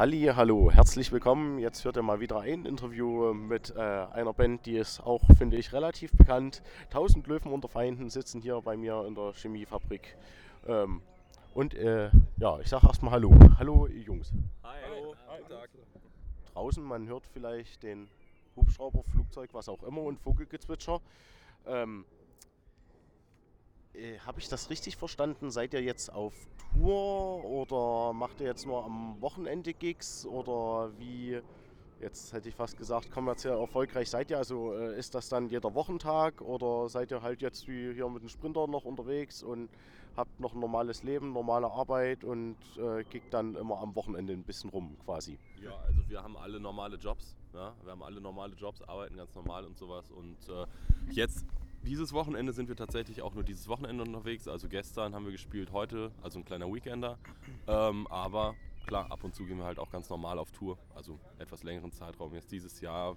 [0.00, 1.58] Halli, hallo, herzlich willkommen.
[1.58, 5.58] Jetzt hört ihr mal wieder ein Interview mit äh, einer Band, die ist auch, finde
[5.58, 6.62] ich, relativ bekannt.
[6.88, 10.16] Tausend Löwen unter Feinden sitzen hier bei mir in der Chemiefabrik.
[10.66, 11.02] Ähm,
[11.52, 13.38] und äh, ja, ich sage erstmal Hallo.
[13.58, 14.32] Hallo, Jungs.
[14.62, 15.14] Hi, hallo.
[15.36, 15.68] Guten Tag.
[16.54, 18.08] Draußen, man hört vielleicht den
[18.56, 21.02] Hubschrauber, Flugzeug, was auch immer und Vogelgezwitscher.
[21.66, 22.06] Ähm,
[23.94, 25.50] äh, Habe ich das richtig verstanden?
[25.50, 26.34] Seid ihr jetzt auf
[26.72, 31.40] Tour oder macht ihr jetzt nur am Wochenende Gigs oder wie?
[32.00, 34.38] Jetzt hätte ich fast gesagt, kommerziell erfolgreich seid ihr.
[34.38, 38.22] Also äh, ist das dann jeder Wochentag oder seid ihr halt jetzt wie hier mit
[38.22, 39.68] dem Sprinter noch unterwegs und
[40.16, 44.44] habt noch ein normales Leben, normale Arbeit und äh, kickt dann immer am Wochenende ein
[44.44, 45.38] bisschen rum quasi?
[45.62, 47.36] Ja, also wir haben alle normale Jobs.
[47.52, 47.74] Ja?
[47.82, 50.10] Wir haben alle normale Jobs, arbeiten ganz normal und sowas.
[50.10, 50.66] Und äh,
[51.10, 51.44] jetzt
[51.82, 54.48] dieses Wochenende sind wir tatsächlich auch nur dieses Wochenende unterwegs.
[54.48, 57.18] Also gestern haben wir gespielt, heute, also ein kleiner Weekender.
[57.66, 58.54] Ähm, aber
[58.86, 60.78] klar, ab und zu gehen wir halt auch ganz normal auf Tour.
[60.94, 62.34] Also etwas längeren Zeitraum.
[62.34, 63.16] Jetzt dieses Jahr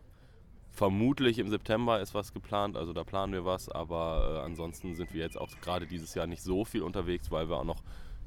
[0.71, 3.69] vermutlich im September ist was geplant, also da planen wir was.
[3.69, 7.49] Aber äh, ansonsten sind wir jetzt auch gerade dieses Jahr nicht so viel unterwegs, weil
[7.49, 7.83] wir auch noch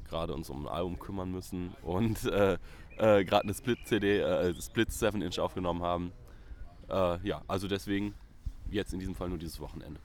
[0.07, 2.57] gerade uns um ein Album kümmern müssen und äh,
[2.97, 6.11] äh, gerade eine Split-CD, äh, Split 7 Inch aufgenommen haben.
[6.89, 8.13] Äh, ja, also deswegen
[8.69, 9.99] jetzt in diesem Fall nur dieses Wochenende.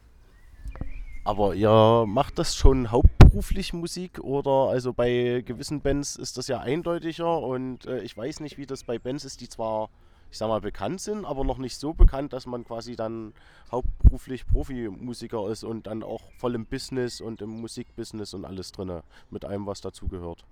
[1.24, 6.58] Aber ihr macht das schon hauptberuflich Musik oder also bei gewissen Bands ist das ja
[6.58, 9.88] eindeutiger und äh, ich weiß nicht, wie das bei Bands ist, die zwar,
[10.32, 13.34] ich sag mal, bekannt sind, aber noch nicht so bekannt, dass man quasi dann
[13.70, 19.02] hauptberuflich Profimusiker ist und dann auch voll im Business und im Musikbusiness und alles drin,
[19.30, 20.44] mit allem, was dazugehört.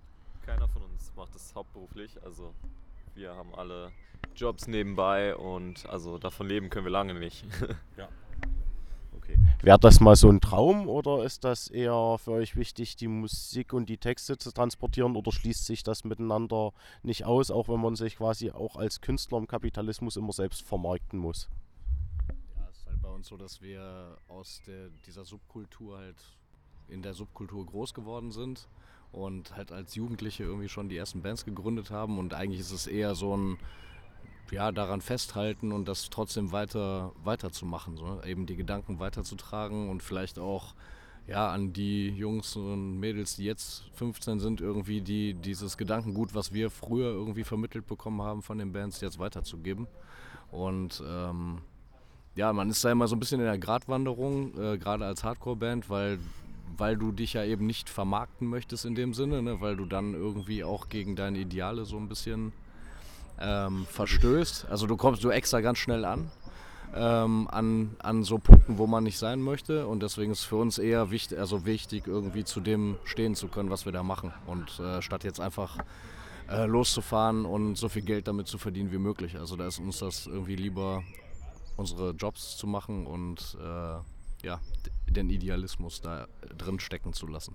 [0.46, 2.54] Keiner von uns macht das hauptberuflich, also
[3.16, 3.90] wir haben alle
[4.36, 7.44] Jobs nebenbei und also davon leben können wir lange nicht.
[7.96, 8.08] Ja.
[9.30, 9.66] Okay.
[9.66, 13.72] Wäre das mal so ein Traum oder ist das eher für euch wichtig, die Musik
[13.72, 17.96] und die Texte zu transportieren oder schließt sich das miteinander nicht aus, auch wenn man
[17.96, 21.48] sich quasi auch als Künstler im Kapitalismus immer selbst vermarkten muss?
[22.56, 26.16] Ja, es ist halt bei uns so, dass wir aus der, dieser Subkultur halt
[26.88, 28.66] in der Subkultur groß geworden sind
[29.12, 32.86] und halt als Jugendliche irgendwie schon die ersten Bands gegründet haben und eigentlich ist es
[32.86, 33.58] eher so ein
[34.50, 40.38] ja, daran festhalten und das trotzdem weiter weiterzumachen, so eben die Gedanken weiterzutragen und vielleicht
[40.38, 40.74] auch
[41.26, 46.52] ja an die Jungs und Mädels, die jetzt 15 sind, irgendwie die dieses Gedankengut, was
[46.52, 49.86] wir früher irgendwie vermittelt bekommen haben von den Bands, jetzt weiterzugeben.
[50.50, 51.58] Und ähm,
[52.34, 55.88] ja, man ist da immer so ein bisschen in der Gratwanderung, äh, gerade als Hardcore-Band,
[55.88, 56.18] weil
[56.76, 59.60] weil du dich ja eben nicht vermarkten möchtest in dem Sinne, ne?
[59.60, 62.52] weil du dann irgendwie auch gegen deine Ideale so ein bisschen
[63.40, 64.66] ähm, verstößt.
[64.70, 66.30] Also du kommst du extra ganz schnell an.
[66.92, 69.86] Ähm, an, an so Punkten, wo man nicht sein möchte.
[69.86, 73.70] Und deswegen ist für uns eher wichtig, also wichtig, irgendwie zu dem stehen zu können,
[73.70, 74.32] was wir da machen.
[74.46, 75.78] Und äh, statt jetzt einfach
[76.50, 79.38] äh, loszufahren und so viel Geld damit zu verdienen wie möglich.
[79.38, 81.04] Also da ist uns das irgendwie lieber,
[81.76, 84.60] unsere Jobs zu machen und äh, ja,
[85.08, 87.54] den Idealismus da drin stecken zu lassen.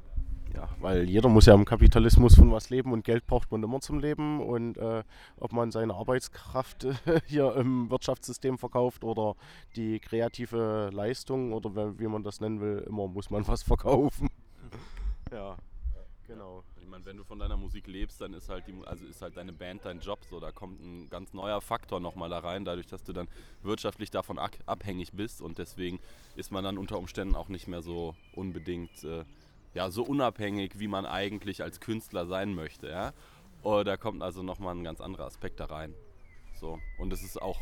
[0.55, 3.81] Ja, weil jeder muss ja im Kapitalismus von was leben und Geld braucht man immer
[3.81, 4.39] zum Leben.
[4.39, 5.03] Und äh,
[5.37, 6.95] ob man seine Arbeitskraft äh,
[7.25, 9.35] hier im Wirtschaftssystem verkauft oder
[9.75, 14.29] die kreative Leistung oder wie man das nennen will, immer muss man was verkaufen.
[15.31, 15.57] ja,
[16.25, 16.63] genau.
[16.81, 19.35] Ich meine, wenn du von deiner Musik lebst, dann ist halt die, also ist halt
[19.35, 20.19] deine Band dein Job.
[20.29, 23.27] So, da kommt ein ganz neuer Faktor nochmal da rein, dadurch, dass du dann
[23.61, 25.99] wirtschaftlich davon abhängig bist und deswegen
[26.37, 29.25] ist man dann unter Umständen auch nicht mehr so unbedingt äh,
[29.75, 32.89] ja, so unabhängig, wie man eigentlich als Künstler sein möchte.
[32.89, 33.13] Ja?
[33.61, 35.93] Und da kommt also nochmal ein ganz anderer Aspekt da rein.
[36.59, 36.79] So.
[36.97, 37.59] Und es ist auch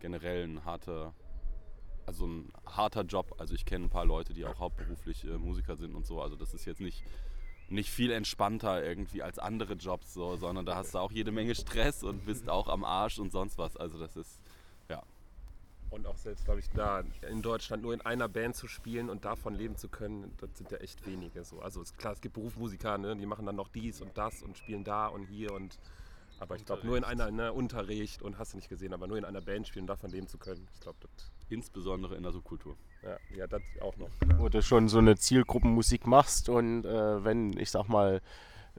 [0.00, 1.14] generell ein harter,
[2.06, 3.34] also ein harter Job.
[3.38, 6.22] Also ich kenne ein paar Leute, die auch hauptberuflich äh, Musiker sind und so.
[6.22, 7.04] Also das ist jetzt nicht,
[7.68, 11.54] nicht viel entspannter irgendwie als andere Jobs, so, sondern da hast du auch jede Menge
[11.54, 13.76] Stress und bist auch am Arsch und sonst was.
[13.76, 14.40] Also das ist,
[15.92, 19.24] und auch selbst, glaube ich, da in Deutschland nur in einer Band zu spielen und
[19.24, 21.44] davon leben zu können, das sind ja echt wenige.
[21.44, 21.60] So.
[21.60, 24.58] Also ist klar, es gibt Berufsmusiker, ne, die machen dann noch dies und das und
[24.58, 25.78] spielen da und hier und
[26.40, 29.16] aber ich glaube nur in einer ne, Unterricht und hast du nicht gesehen, aber nur
[29.16, 30.66] in einer Band spielen und davon leben zu können.
[30.74, 31.30] Ich glaube, das.
[31.48, 32.76] Insbesondere in der Subkultur.
[33.02, 34.08] Ja, ja das auch noch.
[34.18, 34.40] Klar.
[34.40, 38.22] Wo du schon so eine Zielgruppenmusik machst und äh, wenn, ich sag mal,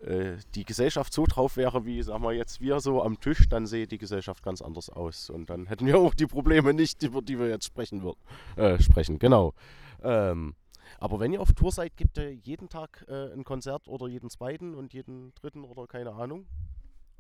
[0.04, 3.66] äh, die Gesellschaft so drauf wäre, wie sagen wir jetzt wir so am Tisch, dann
[3.66, 5.30] sähe die Gesellschaft ganz anders aus.
[5.30, 8.18] Und dann hätten wir auch die Probleme nicht, über die wir jetzt sprechen wird,
[8.56, 9.20] äh, sprechen.
[9.20, 9.54] Genau.
[10.02, 10.56] Ähm,
[11.00, 14.30] aber wenn ihr auf Tour seid, gibt ihr jeden Tag äh, ein Konzert oder jeden
[14.30, 16.46] zweiten und jeden dritten oder keine Ahnung?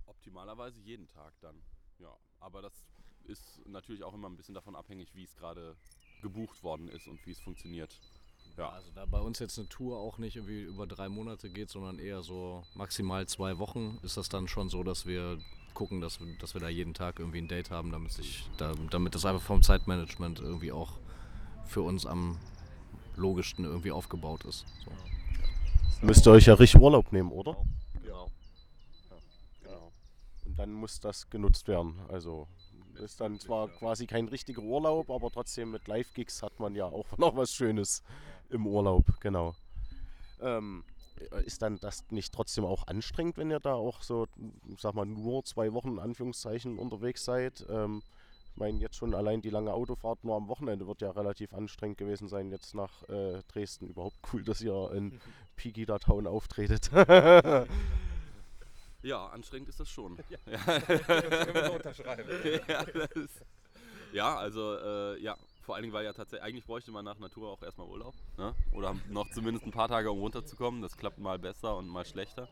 [0.05, 1.61] Optimalerweise jeden Tag dann.
[1.99, 2.73] Ja, aber das
[3.25, 5.75] ist natürlich auch immer ein bisschen davon abhängig, wie es gerade
[6.21, 7.99] gebucht worden ist und wie es funktioniert.
[8.57, 8.69] Ja.
[8.69, 11.99] Also da bei uns jetzt eine Tour auch nicht irgendwie über drei Monate geht, sondern
[11.99, 15.39] eher so maximal zwei Wochen, ist das dann schon so, dass wir
[15.73, 18.73] gucken, dass wir, dass wir da jeden Tag irgendwie ein Date haben, damit sich, da,
[18.91, 20.99] damit das einfach vom Zeitmanagement irgendwie auch
[21.65, 22.37] für uns am
[23.15, 24.65] logischsten irgendwie aufgebaut ist.
[24.85, 26.05] So.
[26.05, 27.57] Müsst ihr euch ja richtig Urlaub nehmen, oder?
[28.03, 28.29] Genau.
[29.63, 29.91] Genau.
[30.45, 31.99] Und dann muss das genutzt werden.
[32.09, 32.47] Also
[32.99, 37.05] ist dann zwar quasi kein richtiger Urlaub, aber trotzdem mit Live-Gigs hat man ja auch
[37.17, 38.03] noch was Schönes
[38.49, 39.55] im Urlaub, genau.
[40.41, 40.83] Ähm,
[41.45, 44.27] ist dann das nicht trotzdem auch anstrengend, wenn ihr da auch so,
[44.77, 47.65] sag mal, nur zwei Wochen in Anführungszeichen unterwegs seid?
[47.69, 48.01] Ähm,
[48.53, 51.97] ich meine, jetzt schon allein die lange Autofahrt nur am Wochenende wird ja relativ anstrengend
[51.97, 53.87] gewesen sein, jetzt nach äh, Dresden.
[53.87, 55.19] Überhaupt cool, dass ihr in
[55.55, 56.89] Pigida Town auftretet.
[59.05, 60.17] Ja, anstrengend ist das schon.
[60.29, 62.23] Ja, unterschreiben.
[62.69, 63.29] ja, das
[64.13, 67.49] ja also äh, ja, vor allen Dingen, weil ja tatsächlich, eigentlich bräuchte man nach Natur
[67.49, 68.13] auch erstmal Urlaub.
[68.37, 68.53] Ne?
[68.73, 70.81] Oder noch zumindest ein paar Tage, um runterzukommen.
[70.81, 72.49] Das klappt mal besser und mal schlechter.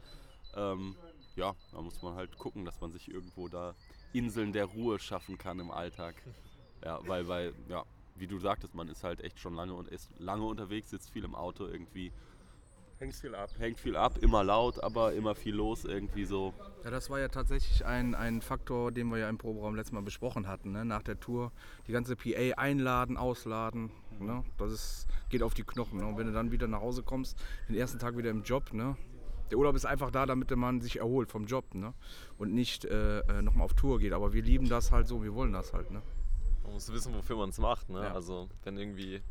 [0.56, 0.96] Ähm,
[1.36, 3.76] ja, da muss man halt gucken, dass man sich irgendwo da
[4.14, 6.16] Inseln der Ruhe schaffen kann im Alltag.
[6.84, 7.86] Ja, weil, weil, ja,
[8.16, 11.24] wie du sagtest, man ist halt echt schon lange und ist lange unterwegs, sitzt viel
[11.24, 12.12] im Auto irgendwie,
[13.02, 13.50] Hängt viel ab.
[13.58, 16.54] hängt viel ab, immer laut, aber immer viel los irgendwie so.
[16.84, 20.04] Ja, das war ja tatsächlich ein, ein Faktor, den wir ja im Proberaum letztes Mal
[20.04, 20.72] besprochen hatten.
[20.72, 20.86] Ne?
[20.86, 21.52] Nach der Tour
[21.88, 23.90] die ganze PA einladen, ausladen.
[24.20, 24.44] Ne?
[24.60, 25.98] Das ist, geht auf die Knochen.
[25.98, 26.06] Ne?
[26.06, 28.96] Und wenn du dann wieder nach Hause kommst, den ersten Tag wieder im Job, ne?
[29.50, 31.96] der Urlaub ist einfach da, damit man sich erholt vom Job ne?
[32.38, 34.14] und nicht äh, äh, nochmal auf Tour geht.
[34.14, 35.90] Aber wir lieben das halt so, wir wollen das halt.
[35.90, 36.04] Ne?
[36.62, 37.90] Man muss wissen, wofür man es macht.
[37.90, 38.04] Ne?
[38.04, 38.14] Ja.
[38.14, 39.24] Also wenn irgendwie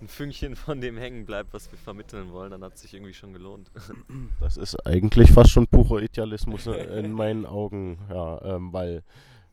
[0.00, 3.14] ein Fünkchen von dem hängen bleibt, was wir vermitteln wollen, dann hat es sich irgendwie
[3.14, 3.70] schon gelohnt.
[4.40, 9.02] Das ist eigentlich fast schon purer Idealismus in meinen Augen, ja, ähm, weil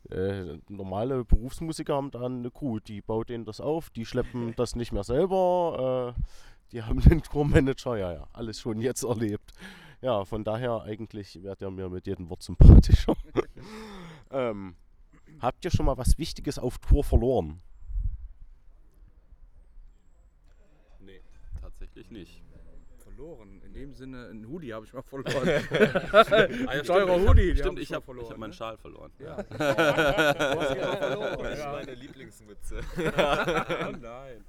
[0.09, 4.75] äh, normale Berufsmusiker haben da eine Crew, die baut denen das auf, die schleppen das
[4.75, 6.21] nicht mehr selber, äh,
[6.71, 9.53] die haben den Tourmanager, ja, ja, alles schon jetzt erlebt.
[10.01, 13.15] Ja, von daher eigentlich wird er mir mit jedem Wort sympathischer.
[14.31, 14.75] ähm,
[15.39, 17.61] habt ihr schon mal was Wichtiges auf Tour verloren?
[21.93, 22.43] Tatsächlich nicht.
[22.97, 23.61] Verloren.
[23.63, 25.47] In dem Sinne, ein Hoodie habe ich mal verloren.
[26.11, 26.23] Ah,
[26.75, 28.55] ja, Teurer stimmt, Hoodie, stimmt, ich habe hab meinen ne?
[28.55, 29.11] Schal verloren.
[29.19, 29.43] Ja.
[31.43, 32.79] Das ist meine Lieblingsmütze.
[34.01, 34.43] Nein.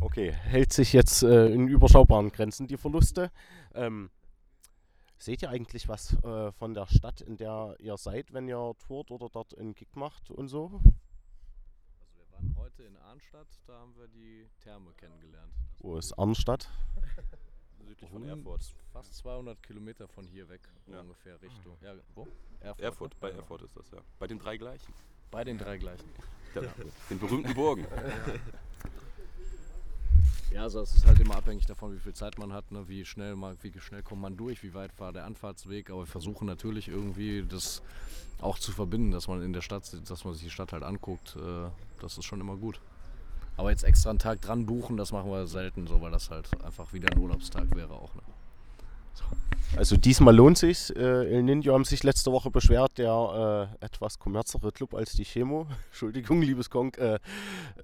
[0.00, 3.32] Okay, hält sich jetzt äh, in überschaubaren Grenzen die Verluste.
[3.74, 4.10] Ähm,
[5.18, 9.10] seht ihr eigentlich was äh, von der Stadt, in der ihr seid, wenn ihr tourt
[9.10, 10.80] oder dort einen Gig macht und so?
[12.40, 15.52] Waren heute in Arnstadt, da haben wir die Therme kennengelernt.
[15.74, 16.70] Das Wo ist Arnstadt?
[17.86, 18.62] Südlich von Erfurt.
[18.92, 21.00] Fast 200 Kilometer von hier weg Ja.
[21.00, 21.76] ungefähr Richtung.
[21.82, 22.26] Ja, wo?
[22.60, 22.80] Erfurt.
[22.82, 23.16] Erfurt, ne?
[23.20, 23.30] bei.
[23.32, 23.98] Erfurt ist das ja.
[24.18, 24.92] Bei den drei gleichen.
[25.30, 26.08] Bei den drei gleichen.
[26.54, 26.72] Der,
[27.10, 27.86] Den berühmten Burgen.
[30.50, 32.88] Ja, also es ist halt immer abhängig davon, wie viel Zeit man hat, ne?
[32.88, 35.90] wie schnell man, wie schnell kommt man durch, wie weit war der Anfahrtsweg.
[35.90, 37.82] Aber wir versuchen natürlich irgendwie das
[38.40, 41.36] auch zu verbinden, dass man in der Stadt, dass man sich die Stadt halt anguckt.
[41.36, 41.70] Äh,
[42.00, 42.80] das ist schon immer gut.
[43.56, 46.48] Aber jetzt extra einen Tag dran buchen, das machen wir selten so, weil das halt
[46.64, 48.14] einfach wieder ein Urlaubstag wäre auch.
[48.14, 48.22] Ne?
[49.76, 50.90] Also diesmal lohnt sich's.
[50.90, 55.24] Äh, El Ninjo haben sich letzte Woche beschwert, der äh, etwas kommerzere Club als die
[55.24, 57.18] Chemo, Entschuldigung, liebes Konk, äh,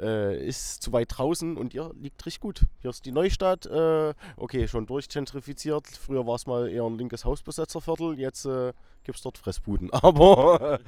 [0.01, 2.63] äh, ist zu weit draußen und ihr liegt richtig gut.
[2.81, 5.87] Hier ist die Neustadt, äh, okay, schon durchgentrifiziert.
[5.87, 8.73] Früher war es mal eher ein linkes Hausbesetzerviertel, jetzt äh,
[9.07, 9.91] gibt es dort Fressbuden.
[9.93, 10.81] Aber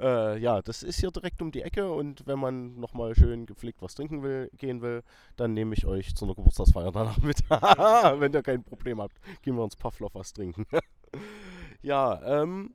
[0.00, 3.80] äh, ja, das ist hier direkt um die Ecke und wenn man nochmal schön gepflegt
[3.82, 5.02] was trinken will, gehen will,
[5.36, 7.38] dann nehme ich euch zu einer Geburtstagsfeier danach mit.
[7.50, 10.66] wenn ihr kein Problem habt, gehen wir uns Pavlov was trinken.
[11.82, 12.74] ja, ähm,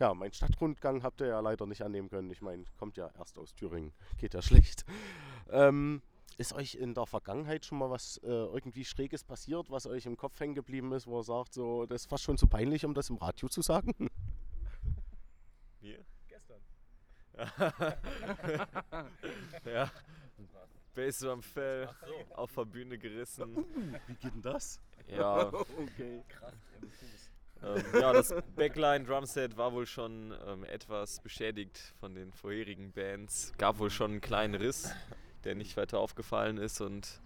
[0.00, 2.30] ja, mein Stadtrundgang habt ihr ja leider nicht annehmen können.
[2.30, 4.84] Ich meine, kommt ja erst aus Thüringen, geht ja schlecht.
[5.50, 6.02] Ähm,
[6.38, 10.16] ist euch in der Vergangenheit schon mal was äh, irgendwie Schräges passiert, was euch im
[10.16, 12.94] Kopf hängen geblieben ist, wo ihr sagt, so, das ist fast schon zu peinlich, um
[12.94, 13.92] das im Radio zu sagen?
[15.80, 16.04] Wir?
[16.28, 16.60] Gestern.
[19.64, 19.90] ja.
[20.94, 21.88] Bass am Fell,
[22.34, 23.56] auf der Bühne gerissen.
[24.06, 24.80] Wie geht denn das?
[25.08, 26.22] Ja, Okay.
[27.62, 33.52] ähm, ja, das Backline Drumset war wohl schon ähm, etwas beschädigt von den vorherigen Bands.
[33.58, 34.94] Gab wohl schon einen kleinen Riss,
[35.44, 37.20] der nicht weiter aufgefallen ist und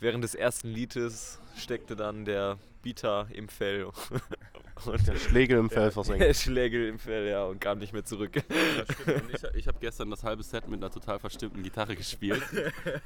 [0.00, 3.84] während des ersten Liedes steckte dann der Beater im Fell
[4.84, 6.20] und Der Schlägel im Fell versenkt.
[6.20, 8.32] der Schlägel im Fell, ja, und kam nicht mehr zurück.
[8.34, 12.42] Das ich ich habe gestern das halbe Set mit einer total verstimmten Gitarre gespielt.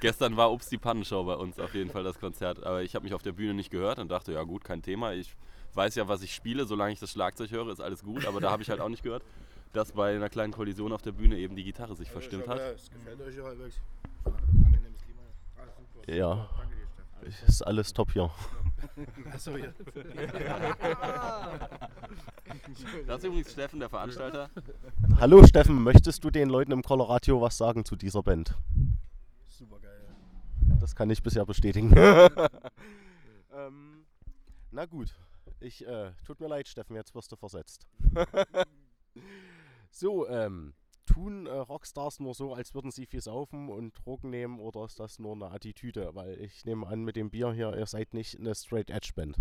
[0.01, 2.65] gestern war Ups die Pannenshow bei uns auf jeden Fall das Konzert.
[2.65, 5.13] Aber ich habe mich auf der Bühne nicht gehört und dachte, ja gut, kein Thema.
[5.13, 5.37] Ich
[5.75, 6.67] weiß ja, was ich spiele.
[6.67, 8.27] Solange ich das Schlagzeug höre, ist alles gut.
[8.27, 9.23] Aber da habe ich halt auch nicht gehört,
[9.73, 12.59] dass bei einer kleinen Kollision auf der Bühne eben die Gitarre sich verstimmt hat.
[12.59, 13.77] Es gefällt euch ja halbwegs.
[14.35, 15.23] Angenehmes Klima.
[15.61, 16.15] Alles super.
[16.15, 16.49] Ja.
[16.57, 16.87] Danke dir,
[17.33, 17.49] Steffen.
[17.49, 18.31] Ist alles top hier.
[19.33, 19.73] Achso, ja.
[23.07, 24.51] Das ist übrigens Steffen, der Veranstalter.
[25.21, 28.55] Hallo Steffen, möchtest du den Leuten im Colorado was sagen zu dieser Band?
[29.47, 30.07] Super geil.
[30.81, 31.93] Das kann ich bisher bestätigen.
[33.53, 34.05] ähm,
[34.71, 35.15] na gut,
[35.61, 37.87] ich äh, tut mir leid, Steffen, jetzt wirst du versetzt.
[39.91, 40.75] so, ähm,
[41.09, 45.01] tun äh, Rockstars nur so, als würden sie viel saufen und Drogen nehmen oder ist
[45.01, 46.11] das nur eine Attitüde?
[46.15, 49.37] Weil ich nehme an, mit dem Bier hier, ihr seid nicht eine Straight Edge Band.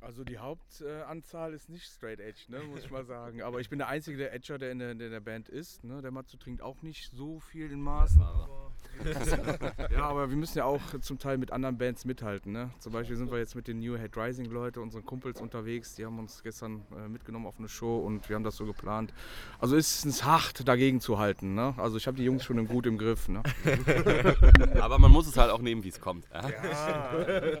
[0.00, 3.42] Also die Hauptanzahl ist nicht Straight Edge, ne, muss ich mal sagen.
[3.42, 5.82] Aber ich bin der einzige der Edger, der in der, der, der Band ist.
[5.82, 6.00] Ne?
[6.02, 8.22] Der Matze trinkt auch nicht so viel in Maßen.
[8.22, 8.72] Aber
[9.90, 12.52] ja, aber wir müssen ja auch zum Teil mit anderen Bands mithalten.
[12.52, 12.70] Ne?
[12.78, 15.94] Zum Beispiel sind wir jetzt mit den New Head Rising Leute, unseren Kumpels unterwegs.
[15.96, 19.12] Die haben uns gestern äh, mitgenommen auf eine Show und wir haben das so geplant.
[19.58, 21.54] Also ist es hart dagegen zu halten.
[21.54, 21.74] Ne?
[21.76, 23.28] Also ich habe die Jungs schon gut im Griff.
[23.28, 23.42] Ne?
[24.80, 26.26] Aber man muss es halt auch nehmen, wie es kommt.
[26.32, 27.58] Ja?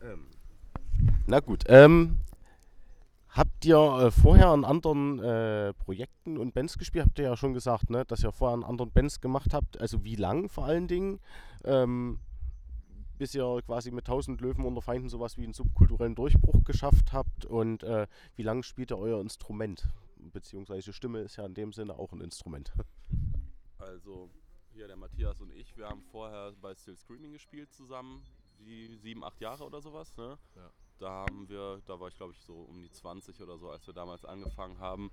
[0.00, 0.28] Ähm,
[1.28, 2.16] na gut, ähm,
[3.28, 7.04] habt ihr äh, vorher an anderen äh, Projekten und Bands gespielt?
[7.04, 9.78] Habt ihr ja schon gesagt, ne, dass ihr vorher an anderen Bands gemacht habt.
[9.78, 11.20] Also wie lang vor allen Dingen?
[11.64, 12.18] Ähm,
[13.18, 17.44] bis ihr quasi mit 1000 Löwen unter Feinden sowas wie einen subkulturellen Durchbruch geschafft habt
[17.44, 18.06] und äh,
[18.36, 19.86] wie lange spielt ihr euer Instrument?
[20.16, 22.72] Beziehungsweise Stimme ist ja in dem Sinne auch ein Instrument.
[23.80, 24.28] Also,
[24.72, 28.24] hier der Matthias und ich, wir haben vorher bei Still Screaming gespielt zusammen,
[28.58, 30.16] die sieben, acht Jahre oder sowas.
[30.16, 30.36] Ne?
[30.56, 30.70] Ja.
[30.98, 33.86] Da haben wir, da war ich glaube ich so um die 20 oder so, als
[33.86, 35.10] wir damals angefangen haben.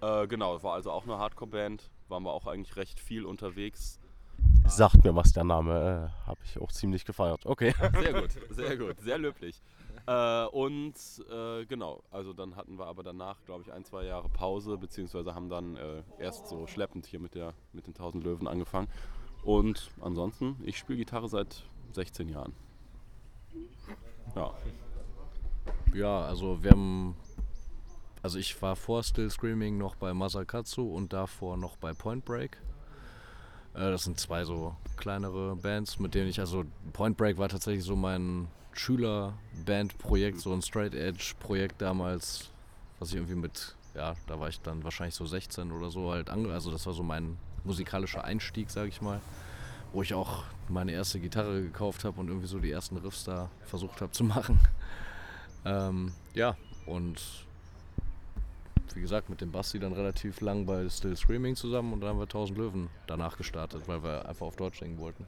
[0.00, 3.98] Äh, genau, war also auch eine Hardcore-Band, waren wir auch eigentlich recht viel unterwegs.
[4.66, 7.46] Sagt mir was der Name, äh, habe ich auch ziemlich gefeiert.
[7.46, 7.74] Okay.
[8.00, 9.62] Sehr gut, sehr gut, sehr löblich.
[10.06, 10.94] Äh, und
[11.30, 15.34] äh, genau, also dann hatten wir aber danach, glaube ich, ein, zwei Jahre Pause, beziehungsweise
[15.34, 18.88] haben dann äh, erst so schleppend hier mit, der, mit den 1000 Löwen angefangen.
[19.42, 22.52] Und ansonsten, ich spiele Gitarre seit 16 Jahren.
[24.34, 24.52] Ja,
[25.96, 27.16] Ja, also wir haben.
[28.22, 32.58] Also ich war vor Still Screaming noch bei Masakatsu und davor noch bei Point Break.
[33.72, 37.84] Äh, das sind zwei so kleinere Bands, mit denen ich, also Point Break war tatsächlich
[37.84, 42.50] so mein Schülerband-Projekt, so ein Straight Edge-Projekt damals,
[42.98, 46.28] was ich irgendwie mit, ja, da war ich dann wahrscheinlich so 16 oder so halt
[46.28, 49.20] ange, also das war so mein musikalischer Einstieg, sag ich mal,
[49.92, 53.48] wo ich auch meine erste Gitarre gekauft habe und irgendwie so die ersten Riffs da
[53.64, 54.60] versucht habe zu machen.
[55.66, 56.56] Ähm, ja,
[56.86, 57.20] und
[58.94, 62.18] wie gesagt, mit dem Basti dann relativ lang bei Still Screaming zusammen und dann haben
[62.18, 65.26] wir 1000 Löwen danach gestartet, weil wir einfach auf Deutsch singen wollten.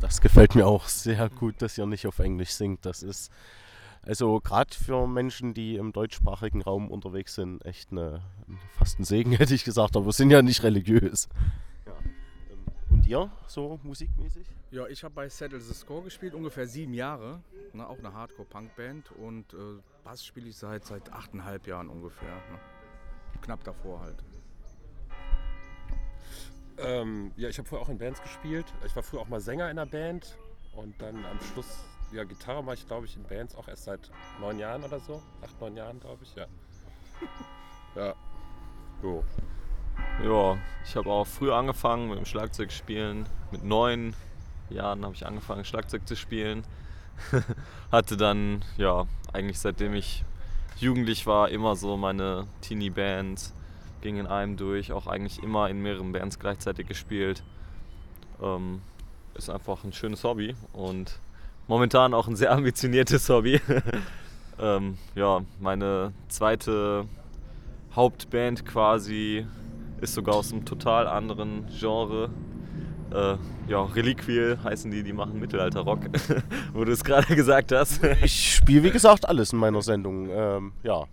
[0.00, 2.84] Das gefällt mir auch sehr gut, dass ihr nicht auf Englisch singt.
[2.84, 3.30] Das ist
[4.02, 8.22] also gerade für Menschen, die im deutschsprachigen Raum unterwegs sind, echt eine,
[8.78, 9.96] fast ein Segen, hätte ich gesagt.
[9.96, 11.28] Aber wir sind ja nicht religiös.
[13.10, 14.46] Ihr, so musikmäßig?
[14.70, 17.42] Ja, ich habe bei Settle the Score gespielt, ungefähr sieben Jahre.
[17.72, 19.12] Ne, auch eine Hardcore-Punk-Band.
[19.12, 22.28] Und äh, Bass spiele ich seit, seit achteinhalb Jahren ungefähr.
[22.28, 22.58] Ne?
[23.42, 24.24] Knapp davor halt.
[26.78, 28.66] Ähm, ja, ich habe früher auch in Bands gespielt.
[28.86, 30.38] Ich war früher auch mal Sänger in einer Band
[30.74, 34.10] und dann am Schluss, ja, Gitarre mache ich, glaube ich, in Bands auch erst seit
[34.40, 35.22] neun Jahren oder so.
[35.42, 36.46] Acht, neun Jahren, glaube ich, ja.
[37.96, 38.14] ja.
[39.02, 39.24] So.
[40.24, 43.26] Ja, ich habe auch früh angefangen mit dem Schlagzeug spielen.
[43.50, 44.14] Mit neun
[44.68, 46.64] Jahren habe ich angefangen, Schlagzeug zu spielen.
[47.92, 50.24] Hatte dann, ja, eigentlich seitdem ich
[50.78, 53.52] jugendlich war, immer so meine Teenie-Band.
[54.00, 57.42] Ging in einem durch, auch eigentlich immer in mehreren Bands gleichzeitig gespielt.
[58.42, 58.80] Ähm,
[59.34, 61.18] ist einfach ein schönes Hobby und
[61.68, 63.60] momentan auch ein sehr ambitioniertes Hobby.
[64.58, 67.06] ähm, ja, meine zweite
[67.94, 69.46] Hauptband quasi
[70.00, 72.30] ist sogar aus einem total anderen Genre.
[73.12, 73.36] Äh,
[73.68, 76.00] ja, Reliquiel heißen die, die machen Mittelalter-Rock,
[76.72, 78.02] wo du es gerade gesagt hast.
[78.22, 80.28] Ich spiele, wie gesagt, alles in meiner Sendung.
[80.30, 81.04] Ähm, ja.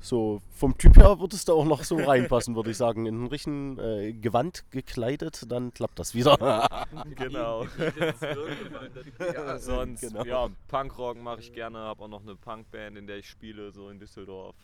[0.00, 3.06] So, vom Typ her würdest du auch noch so reinpassen, würde ich sagen.
[3.06, 6.36] In ein richtigen äh, Gewand gekleidet, dann klappt das wieder.
[7.14, 7.64] genau.
[9.20, 10.24] ja, sonst, Genau.
[10.24, 13.90] ja, Punkrock mache ich gerne, habe auch noch eine Punkband, in der ich spiele, so
[13.90, 14.56] in Düsseldorf.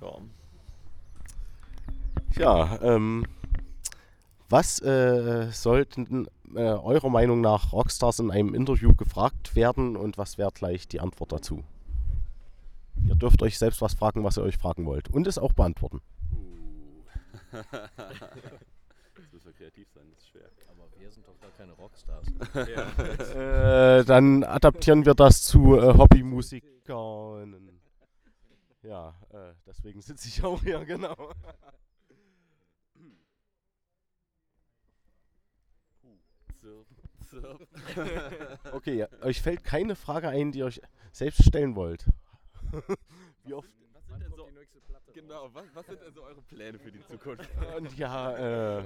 [0.00, 0.12] Ja,
[2.36, 3.26] Ja, ähm,
[4.48, 10.38] was äh, sollten äh, eurer Meinung nach Rockstars in einem Interview gefragt werden und was
[10.38, 11.62] wäre gleich die Antwort dazu?
[13.06, 16.00] Ihr dürft euch selbst was fragen, was ihr euch fragen wollt und es auch beantworten.
[17.52, 20.50] Jetzt müssen wir kreativ sein, das ist schwer.
[20.68, 22.26] Aber wir sind doch gar keine Rockstars.
[24.00, 27.70] Äh, dann adaptieren wir das zu äh, Hobbymusikern.
[28.82, 31.32] Ja, äh, deswegen sitze ich auch hier, genau.
[36.62, 36.84] So.
[38.72, 39.08] Okay, ja.
[39.22, 40.80] euch fällt keine Frage ein, die ihr euch
[41.12, 42.04] selbst stellen wollt.
[43.44, 43.68] Wie oft?
[43.92, 44.48] Was sind denn so,
[45.12, 47.48] genau, was, was sind denn so eure Pläne für die Zukunft?
[47.76, 48.84] Und ja, äh,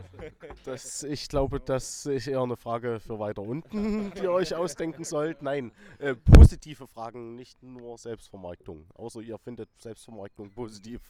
[0.64, 5.04] das, ich glaube, das ist eher eine Frage für weiter unten, die ihr euch ausdenken
[5.04, 5.42] sollt.
[5.42, 8.86] Nein, äh, positive Fragen, nicht nur Selbstvermarktung.
[8.94, 11.00] Außer ihr findet Selbstvermarktung positiv.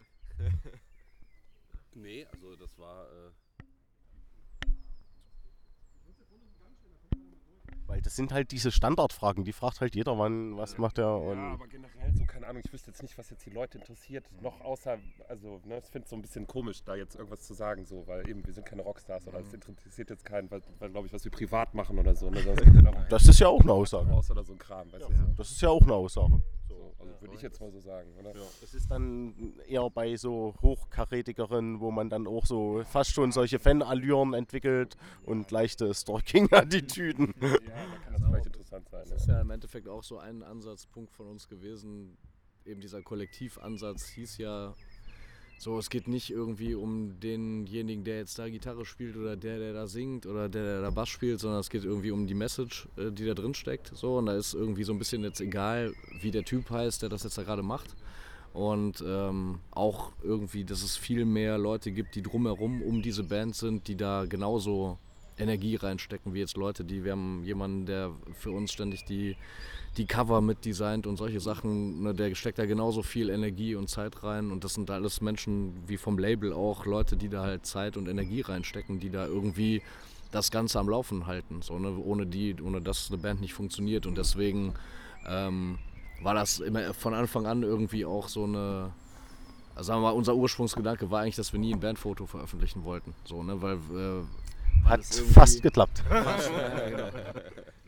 [1.94, 3.06] Nee, also das war.
[3.06, 3.43] Äh,
[7.86, 11.36] Weil das sind halt diese Standardfragen, die fragt halt jeder, wann, was macht er und.
[11.36, 14.24] Ja, aber generell so, keine Ahnung, ich wüsste jetzt nicht, was jetzt die Leute interessiert,
[14.40, 14.98] noch außer,
[15.28, 18.06] also, ne, ich finde es so ein bisschen komisch, da jetzt irgendwas zu sagen, so,
[18.06, 21.12] weil eben, wir sind keine Rockstars oder es interessiert jetzt keinen, weil, weil glaube ich,
[21.12, 22.42] was wir privat machen oder so, ne,
[23.10, 24.10] Das ist ja auch eine Aussage.
[24.10, 25.24] oder so ein Kram, weißt du, so.
[25.36, 26.42] Das ist ja auch eine Aussage.
[26.68, 28.32] So, also würde ich jetzt mal so sagen, oder?
[28.32, 33.58] Das ist dann eher bei so hochkarätigeren, wo man dann auch so fast schon solche
[33.58, 37.34] Fanallüren entwickelt und leichte Stalking-Attitüden.
[37.40, 39.04] Ja, da kann das vielleicht interessant sein.
[39.08, 42.16] Das ist ja im Endeffekt auch so ein Ansatzpunkt von uns gewesen.
[42.64, 44.74] Eben dieser Kollektivansatz hieß ja
[45.58, 49.72] so, es geht nicht irgendwie um denjenigen, der jetzt da Gitarre spielt oder der, der
[49.72, 52.88] da singt oder der, der da Bass spielt, sondern es geht irgendwie um die Message,
[52.96, 53.90] äh, die da drin steckt.
[53.94, 57.08] So, und da ist irgendwie so ein bisschen jetzt egal, wie der Typ heißt, der
[57.08, 57.94] das jetzt da gerade macht.
[58.52, 63.56] Und ähm, auch irgendwie, dass es viel mehr Leute gibt, die drumherum um diese Band
[63.56, 64.98] sind, die da genauso
[65.38, 69.36] Energie reinstecken wie jetzt Leute, die wir haben jemanden, der für uns ständig die,
[69.96, 74.22] die Cover mitdesignt und solche Sachen, ne, der steckt da genauso viel Energie und Zeit
[74.22, 77.96] rein und das sind alles Menschen wie vom Label auch Leute, die da halt Zeit
[77.96, 79.82] und Energie reinstecken, die da irgendwie
[80.30, 84.06] das Ganze am Laufen halten, so, ne, ohne die, ohne dass eine Band nicht funktioniert
[84.06, 84.74] und deswegen
[85.26, 85.78] ähm,
[86.22, 88.92] war das immer von Anfang an irgendwie auch so eine
[89.76, 93.12] also sagen wir mal, unser Ursprungsgedanke war eigentlich, dass wir nie ein Bandfoto veröffentlichen wollten.
[93.24, 93.60] So, ne?
[93.60, 94.24] Weil, äh,
[94.84, 96.02] Hat fast geklappt.
[96.10, 97.08] ja, genau.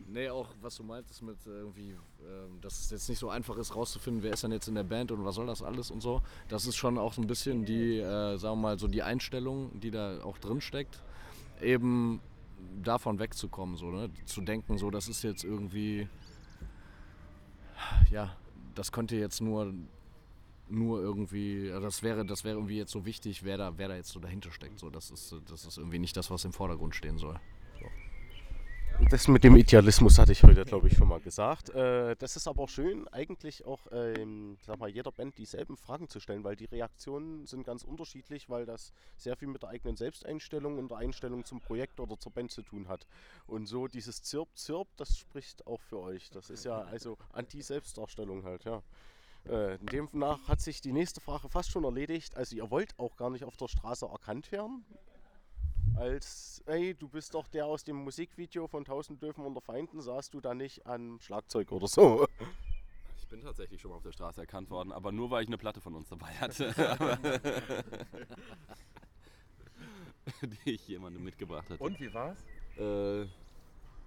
[0.09, 3.57] Nee, auch was du meintest mit äh, irgendwie, ähm, dass es jetzt nicht so einfach
[3.57, 6.01] ist rauszufinden, wer ist denn jetzt in der Band und was soll das alles und
[6.01, 6.21] so.
[6.47, 9.79] Das ist schon auch so ein bisschen die, äh, sagen wir mal, so die Einstellung,
[9.79, 11.03] die da auch drin steckt,
[11.61, 12.21] eben
[12.81, 14.09] davon wegzukommen, so, ne?
[14.25, 16.07] Zu denken, so, das ist jetzt irgendwie,
[18.09, 18.35] ja,
[18.75, 19.73] das könnte jetzt nur
[20.69, 23.95] nur irgendwie, ja, das wäre, das wäre irgendwie jetzt so wichtig, wer da, wer da
[23.95, 24.79] jetzt so dahinter steckt.
[24.79, 27.39] So, das ist, das ist irgendwie nicht das, was im Vordergrund stehen soll.
[29.11, 31.69] Das mit dem Idealismus hatte ich heute, glaube ich, schon mal gesagt.
[31.69, 36.09] Äh, das ist aber auch schön, eigentlich auch ähm, sag mal, jeder Band dieselben Fragen
[36.09, 39.95] zu stellen, weil die Reaktionen sind ganz unterschiedlich, weil das sehr viel mit der eigenen
[39.95, 43.07] Selbsteinstellung und der Einstellung zum Projekt oder zur Band zu tun hat.
[43.45, 46.31] Und so dieses Zirp, Zirp, das spricht auch für euch.
[46.31, 48.81] Das ist ja also Anti-Selbstdarstellung halt, ja.
[49.49, 52.35] Äh, demnach hat sich die nächste Frage fast schon erledigt.
[52.35, 54.85] Also ihr wollt auch gar nicht auf der Straße erkannt werden
[55.97, 60.33] als, ey, du bist doch der aus dem Musikvideo von Tausend Löwen unter Feinden, saßt
[60.33, 62.27] du da nicht am Schlagzeug oder so?
[63.17, 65.57] Ich bin tatsächlich schon mal auf der Straße erkannt worden, aber nur weil ich eine
[65.57, 66.73] Platte von uns dabei hatte.
[70.65, 71.83] die ich jemandem mitgebracht hatte.
[71.83, 72.37] Und wie war's?
[72.77, 73.25] Äh,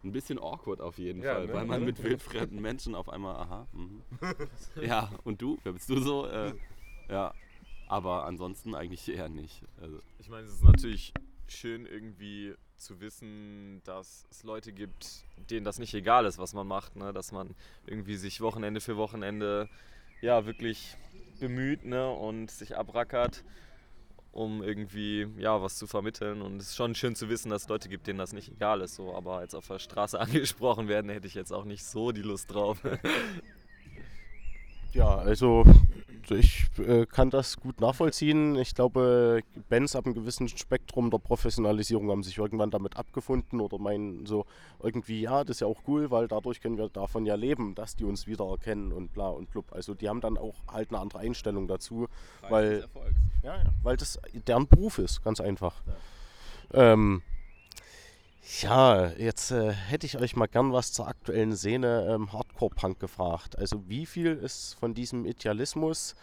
[0.04, 1.52] ein bisschen awkward auf jeden Ja, Fall, ne?
[1.54, 4.02] weil man mit wildfremden Menschen auf einmal, aha, mhm.
[4.82, 6.26] ja, und du, wer bist du so?
[6.26, 6.54] Äh,
[7.08, 7.34] ja,
[7.88, 9.62] aber ansonsten eigentlich eher nicht.
[9.80, 11.12] Also, Ich meine, es ist natürlich
[11.48, 16.66] schön irgendwie zu wissen, dass es Leute gibt, denen das nicht egal ist, was man
[16.66, 17.12] macht, ne?
[17.12, 17.54] dass man
[17.86, 19.68] irgendwie sich Wochenende für Wochenende
[20.22, 20.96] ja wirklich
[21.40, 22.10] bemüht ne?
[22.10, 23.44] und sich abrackert,
[24.33, 27.69] um irgendwie ja was zu vermitteln und es ist schon schön zu wissen, dass es
[27.69, 31.11] Leute gibt, denen das nicht egal ist, so, aber als auf der Straße angesprochen werden,
[31.11, 32.79] hätte ich jetzt auch nicht so die Lust drauf.
[34.93, 35.64] Ja, also
[36.30, 38.56] ich äh, kann das gut nachvollziehen.
[38.56, 43.78] Ich glaube, Bands ab einem gewissen Spektrum der Professionalisierung haben sich irgendwann damit abgefunden oder
[43.78, 44.46] meinen so
[44.83, 47.96] irgendwie, ja, das ist ja auch cool, weil dadurch können wir davon ja leben, dass
[47.96, 49.72] die uns wiedererkennen und bla und blub.
[49.72, 52.09] Also die haben dann auch halt eine andere Einstellung dazu,
[52.48, 52.85] weil,
[53.42, 55.83] ja, ja, weil das deren Beruf ist, ganz einfach.
[56.72, 57.22] Ähm,
[58.62, 63.59] ja, jetzt äh, hätte ich euch mal gern was zur aktuellen Szene ähm, Hardcore-Punk gefragt.
[63.59, 66.14] Also wie viel ist von diesem Idealismus,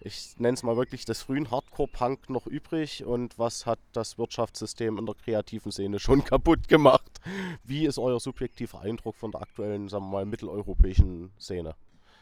[0.00, 4.98] ich nenne es mal wirklich des frühen Hardcore-Punk noch übrig und was hat das Wirtschaftssystem
[4.98, 7.20] in der kreativen Szene schon kaputt gemacht?
[7.64, 11.74] Wie ist euer subjektiver Eindruck von der aktuellen, sagen wir mal, mitteleuropäischen Szene?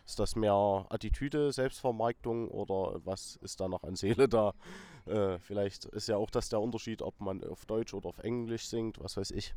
[0.07, 4.55] Ist das mehr Attitüde, Selbstvermarktung oder was ist da noch an Seele da?
[5.07, 8.67] Äh, vielleicht ist ja auch das der Unterschied, ob man auf Deutsch oder auf Englisch
[8.67, 9.55] singt, was weiß ich.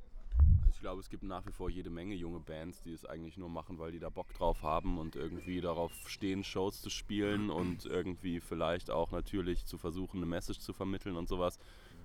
[0.61, 3.37] Also ich glaube, es gibt nach wie vor jede Menge junge Bands, die es eigentlich
[3.37, 7.49] nur machen, weil die da Bock drauf haben und irgendwie darauf stehen, Shows zu spielen
[7.49, 11.59] und irgendwie vielleicht auch natürlich zu versuchen, eine Message zu vermitteln und sowas.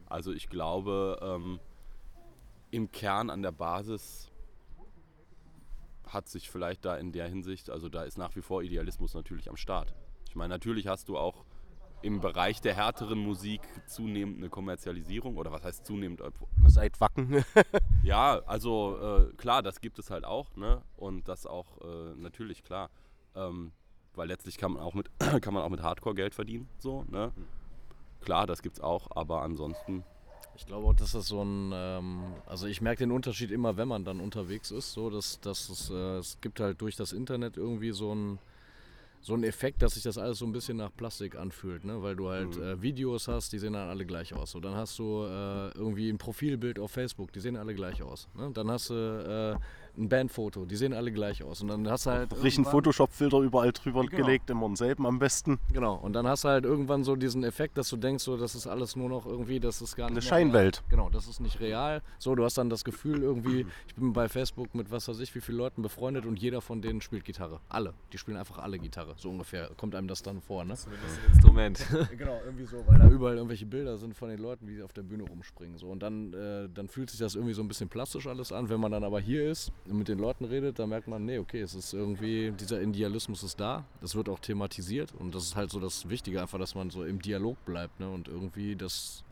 [0.07, 1.61] Also ich glaube, ähm,
[2.71, 4.31] im Kern an der Basis
[6.07, 9.49] hat sich vielleicht da in der Hinsicht, also da ist nach wie vor Idealismus natürlich
[9.49, 9.95] am Start.
[10.29, 11.45] Ich meine, natürlich hast du auch
[12.03, 16.23] im Bereich der härteren Musik zunehmend eine Kommerzialisierung oder was heißt zunehmend?
[16.67, 17.45] Seit Wacken.
[18.03, 20.83] ja, also äh, klar, das gibt es halt auch, ne?
[20.97, 22.91] Und das auch äh, natürlich klar,
[23.35, 23.73] ähm,
[24.15, 25.11] weil letztlich kann man auch mit
[25.43, 27.33] kann man auch mit Hardcore Geld verdienen, so, ne?
[28.21, 30.05] Klar, das gibt's auch, aber ansonsten
[30.59, 33.87] ich glaube auch, dass das so ein, ähm, also ich merke den Unterschied immer, wenn
[33.87, 37.57] man dann unterwegs ist, so dass, dass es, äh, es gibt halt durch das Internet
[37.57, 38.41] irgendwie so ein
[39.21, 42.03] so ein Effekt, dass sich das alles so ein bisschen nach Plastik anfühlt, ne?
[42.03, 42.63] weil du halt mhm.
[42.63, 44.53] äh, Videos hast, die sehen dann alle gleich aus.
[44.53, 48.29] So, dann hast du äh, irgendwie ein Profilbild auf Facebook, die sehen alle gleich aus.
[48.35, 48.51] Ne?
[48.53, 49.59] Dann hast du äh,
[49.99, 51.61] ein Bandfoto, die sehen alle gleich aus.
[51.61, 52.43] Und dann hast du halt.
[52.43, 54.17] Richtig Photoshop-Filter überall drüber genau.
[54.17, 55.59] gelegt, immer denselben am besten.
[55.73, 58.55] Genau, und dann hast du halt irgendwann so diesen Effekt, dass du denkst, so, das
[58.55, 60.13] ist alles nur noch irgendwie, das ist gar nicht.
[60.13, 60.79] Eine Scheinwelt.
[60.79, 60.91] Real.
[60.91, 62.03] Genau, das ist nicht real.
[62.19, 65.35] So, du hast dann das Gefühl irgendwie, ich bin bei Facebook mit was weiß ich,
[65.35, 67.61] wie vielen Leuten befreundet und jeder von denen spielt Gitarre.
[67.69, 67.95] Alle.
[68.13, 69.15] Die spielen einfach alle Gitarre.
[69.17, 70.75] So ungefähr kommt einem das dann vor, ne?
[70.75, 71.87] Zumindest ein Instrument.
[72.19, 74.93] genau, irgendwie so, weil da überall irgendwelche Bilder sind von den Leuten, wie sie auf
[74.93, 75.79] der Bühne rumspringen.
[75.79, 75.89] So.
[75.89, 78.69] Und dann, äh, dann fühlt sich das irgendwie so ein bisschen plastisch alles an.
[78.69, 81.61] Wenn man dann aber hier ist mit den Leuten redet, da merkt man, nee, okay,
[81.61, 85.71] es ist irgendwie, dieser Idealismus ist da, das wird auch thematisiert und das ist halt
[85.71, 89.25] so das Wichtige, einfach, dass man so im Dialog bleibt ne, und irgendwie das,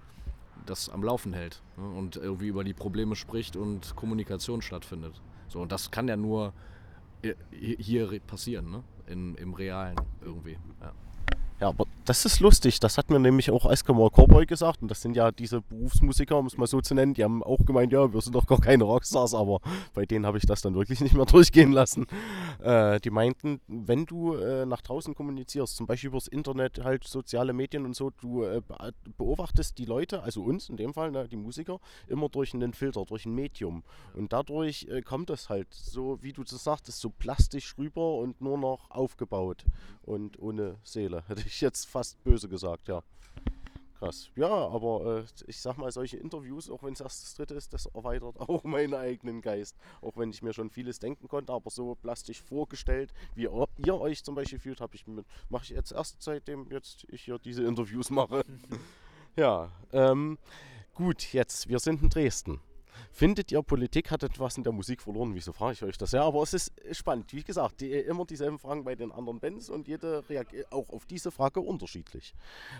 [0.65, 5.21] das am Laufen hält ne, und irgendwie über die Probleme spricht und Kommunikation stattfindet.
[5.49, 6.53] So, und das kann ja nur
[7.51, 8.83] hier passieren, ne?
[9.07, 10.59] In, im Realen irgendwie.
[10.81, 10.93] Ja.
[11.59, 12.81] Ja, aber das ist lustig.
[12.81, 14.83] Das hat mir nämlich auch Eskimo Cowboy gesagt.
[14.83, 17.15] Und das sind ja diese Berufsmusiker, um es mal so zu nennen.
[17.15, 19.35] Die haben auch gemeint, ja, wir sind doch gar keine Rockstars.
[19.35, 19.61] Aber
[19.95, 22.07] bei denen habe ich das dann wirklich nicht mehr durchgehen lassen.
[22.63, 27.55] Äh, die meinten, wenn du äh, nach draußen kommunizierst, zum Beispiel übers Internet, halt soziale
[27.55, 28.61] Medien und so, du äh,
[29.17, 33.07] beobachtest die Leute, also uns in dem Fall, ne, die Musiker, immer durch einen Filter,
[33.07, 33.83] durch ein Medium.
[34.15, 38.43] Und dadurch äh, kommt das halt so, wie du das sagtest, so plastisch rüber und
[38.43, 39.65] nur noch aufgebaut
[40.03, 41.25] und ohne Seele.
[41.27, 43.03] Hätte ich jetzt fast böse gesagt, ja.
[43.99, 44.31] Krass.
[44.37, 47.73] Ja, aber äh, ich sag mal, solche Interviews, auch wenn es erst das dritte ist,
[47.73, 49.77] das erweitert auch meinen eigenen Geist.
[50.03, 54.23] Auch wenn ich mir schon vieles denken konnte, aber so plastisch vorgestellt, wie ihr euch
[54.23, 55.07] zum Beispiel fühlt, habe ich
[55.49, 58.45] mache ich jetzt erst seitdem jetzt ich hier diese Interviews mache.
[59.37, 60.39] ja, ähm,
[60.95, 62.61] gut, jetzt, wir sind in Dresden.
[63.17, 65.35] Findet ihr, Politik hat etwas in der Musik verloren?
[65.35, 66.13] Wieso frage ich euch das?
[66.13, 67.33] Ja, aber es ist spannend.
[67.33, 71.07] Wie gesagt, die, immer dieselben Fragen bei den anderen Bands und jede reagiert auch auf
[71.07, 72.35] diese Frage unterschiedlich.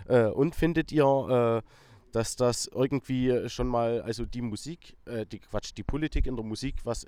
[0.07, 1.67] Äh, und findet ihr, äh,
[2.13, 6.45] dass das irgendwie schon mal, also die Musik, äh, die Quatsch, die Politik in der
[6.45, 7.07] Musik, was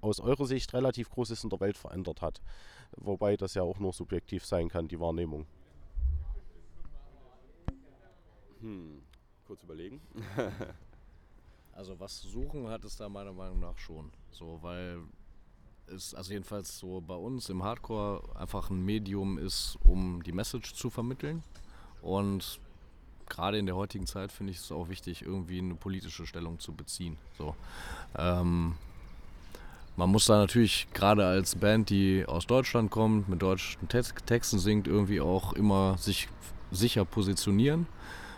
[0.00, 2.40] aus eurer Sicht relativ Großes in der Welt verändert hat?
[2.96, 5.44] Wobei das ja auch nur subjektiv sein kann, die Wahrnehmung.
[8.60, 9.02] Hm,
[9.46, 10.00] kurz überlegen.
[11.76, 14.10] Also was suchen hat es da meiner Meinung nach schon.
[14.30, 14.98] So, weil
[15.94, 20.72] es, also jedenfalls so bei uns im Hardcore einfach ein Medium ist, um die Message
[20.74, 21.42] zu vermitteln.
[22.00, 22.60] Und
[23.28, 26.72] gerade in der heutigen Zeit finde ich es auch wichtig, irgendwie eine politische Stellung zu
[26.72, 27.18] beziehen.
[27.36, 27.54] So.
[28.16, 28.76] Ähm,
[29.96, 34.88] man muss da natürlich gerade als Band, die aus Deutschland kommt, mit deutschen Texten singt,
[34.88, 36.28] irgendwie auch immer sich
[36.70, 37.86] sicher positionieren.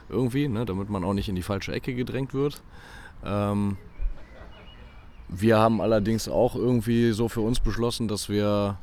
[0.08, 2.62] Irgendwie, ne, damit man auch nicht in die falsche Ecke gedrängt wird.
[3.24, 3.76] Ähm,
[5.28, 8.78] wir haben allerdings auch irgendwie so für uns beschlossen, dass wir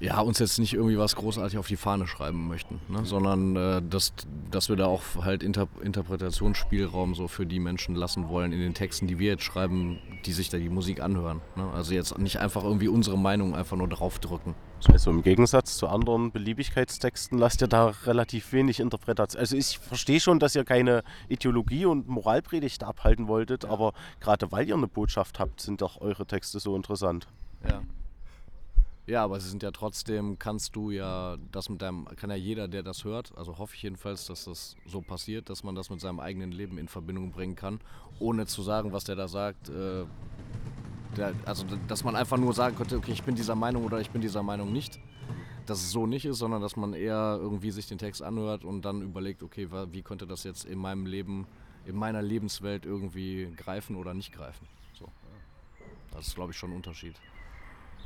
[0.00, 3.04] ja, uns jetzt nicht irgendwie was großartig auf die Fahne schreiben möchten, ne?
[3.04, 4.14] sondern äh, dass,
[4.50, 8.72] dass wir da auch halt Inter Interpretationsspielraum so für die Menschen lassen wollen in den
[8.72, 11.42] Texten, die wir jetzt schreiben, die sich da die Musik anhören.
[11.54, 11.70] Ne?
[11.74, 14.54] Also jetzt nicht einfach irgendwie unsere Meinung einfach nur draufdrücken.
[14.80, 14.92] So.
[14.92, 19.38] Also im Gegensatz zu anderen Beliebigkeitstexten lasst ihr da relativ wenig Interpretation.
[19.38, 24.66] Also ich verstehe schon, dass ihr keine Ideologie und Moralpredigt abhalten wolltet, aber gerade weil
[24.66, 27.28] ihr eine Botschaft habt, sind doch eure Texte so interessant.
[27.68, 27.82] Ja.
[29.10, 32.68] Ja, aber sie sind ja trotzdem, kannst du ja das mit deinem, kann ja jeder,
[32.68, 36.00] der das hört, also hoffe ich jedenfalls, dass das so passiert, dass man das mit
[36.00, 37.80] seinem eigenen Leben in Verbindung bringen kann,
[38.20, 39.68] ohne zu sagen, was der da sagt.
[39.68, 40.04] Äh,
[41.16, 44.10] der, also, dass man einfach nur sagen könnte, okay, ich bin dieser Meinung oder ich
[44.10, 45.00] bin dieser Meinung nicht.
[45.66, 48.84] Dass es so nicht ist, sondern dass man eher irgendwie sich den Text anhört und
[48.84, 51.48] dann überlegt, okay, wie könnte das jetzt in meinem Leben,
[51.84, 54.68] in meiner Lebenswelt irgendwie greifen oder nicht greifen.
[54.96, 55.08] So.
[56.12, 57.16] Das ist, glaube ich, schon ein Unterschied.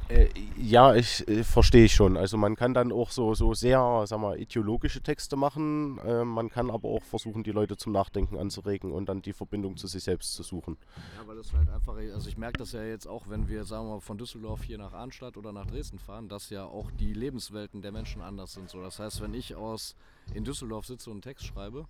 [0.08, 2.16] Äh, ja, ich äh, verstehe schon.
[2.18, 5.98] Also man kann dann auch so, so sehr, sag mal, ideologische Texte machen.
[5.98, 9.78] Äh, man kann aber auch versuchen, die Leute zum Nachdenken anzuregen und dann die Verbindung
[9.78, 10.76] zu sich selbst zu suchen.
[11.18, 13.86] Ja, weil das halt einfach, also ich merke das ja jetzt auch, wenn wir, sagen
[13.86, 17.14] wir mal, von Düsseldorf hier nach Arnstadt oder nach Dresden fahren, dass ja auch die
[17.14, 18.68] Lebenswelten der Menschen anders sind.
[18.68, 19.96] So, das heißt, wenn ich aus
[20.34, 21.86] in Düsseldorf sitze und einen Text schreibe,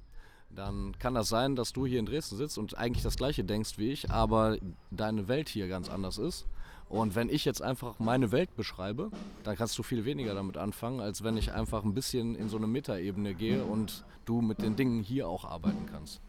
[0.50, 3.76] dann kann das sein, dass du hier in Dresden sitzt und eigentlich das gleiche denkst
[3.76, 4.56] wie ich, aber
[4.92, 6.46] deine Welt hier ganz anders ist
[6.94, 9.10] Und wenn ich jetzt einfach meine Welt beschreibe,
[9.42, 12.56] dann kannst du viel weniger damit anfangen, als wenn ich einfach ein bisschen in so
[12.56, 16.20] eine Metaebene gehe und du mit den Dingen hier auch arbeiten kannst.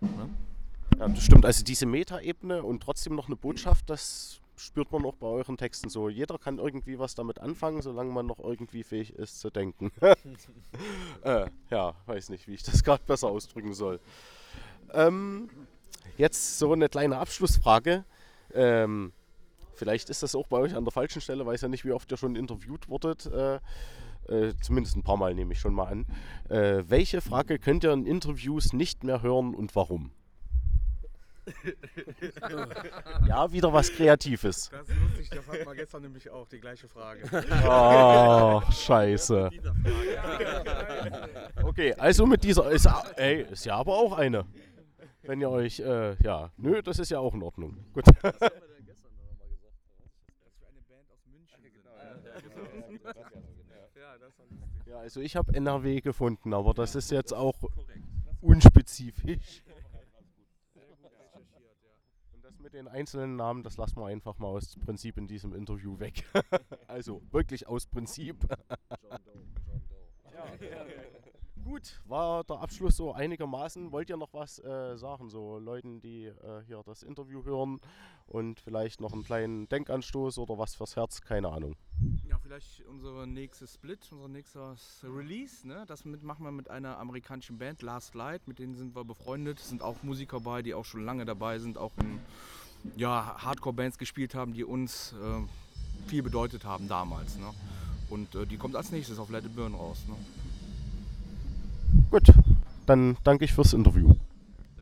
[0.00, 0.30] Ne?
[0.98, 1.44] Ja, das stimmt.
[1.44, 5.90] Also diese Metaebene und trotzdem noch eine Botschaft, das spürt man auch bei euren Texten
[5.90, 6.08] so.
[6.08, 9.92] Jeder kann irgendwie was damit anfangen, solange man noch irgendwie fähig ist zu denken.
[11.22, 14.00] äh, ja, weiß nicht, wie ich das gerade besser ausdrücken soll.
[14.94, 15.50] Ähm,
[16.16, 18.04] jetzt so eine kleine Abschlussfrage.
[18.54, 19.12] Ähm,
[19.74, 22.10] vielleicht ist das auch bei euch an der falschen Stelle, weiß ja nicht, wie oft
[22.10, 23.26] ihr schon interviewt wurdet.
[23.26, 23.60] Äh,
[24.28, 26.06] äh, zumindest ein paar Mal nehme ich schon mal an.
[26.48, 30.12] Äh, welche Frage könnt ihr in Interviews nicht mehr hören und warum?
[33.28, 34.70] ja, wieder was Kreatives.
[34.70, 37.22] Das ist lustig, das hatten wir gestern nämlich auch, die gleiche Frage.
[37.68, 39.50] Oh, scheiße.
[41.62, 44.44] Okay, also mit dieser, ist, ey, ist ja aber auch eine.
[45.22, 47.76] Wenn ihr euch, äh, ja, nö, das ist ja auch in Ordnung.
[47.92, 48.04] Gut.
[54.94, 57.56] Ja, also ich habe NRW gefunden, aber das ist jetzt auch
[58.40, 59.64] unspezifisch.
[62.32, 65.52] Und das mit den einzelnen Namen, das lassen wir einfach mal aus Prinzip in diesem
[65.52, 66.24] Interview weg.
[66.86, 68.36] Also wirklich aus Prinzip.
[71.64, 73.90] Gut, war der Abschluss so einigermaßen.
[73.90, 77.80] Wollt ihr noch was äh, sagen, so Leuten, die äh, hier das Interview hören
[78.26, 81.20] und vielleicht noch einen kleinen Denkanstoß oder was fürs Herz?
[81.20, 81.74] Keine Ahnung.
[82.44, 85.84] Vielleicht unser nächstes Split, unser nächstes Release, ne?
[85.86, 89.60] Das mit, machen wir mit einer amerikanischen Band, Last Light, mit denen sind wir befreundet,
[89.60, 92.20] sind auch Musiker bei, die auch schon lange dabei sind, auch in
[92.96, 97.38] ja, Hardcore-Bands gespielt haben, die uns äh, viel bedeutet haben damals.
[97.38, 97.46] Ne?
[98.10, 100.04] Und äh, die kommt als nächstes auf Let It Burn raus.
[100.06, 100.14] Ne?
[102.10, 102.30] Gut,
[102.84, 104.14] dann danke ich fürs Interview.